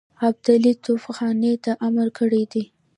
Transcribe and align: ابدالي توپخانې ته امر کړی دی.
ابدالي 0.27 0.73
توپخانې 0.85 1.53
ته 1.63 1.71
امر 1.87 2.07
کړی 2.17 2.43
دی. 2.51 2.63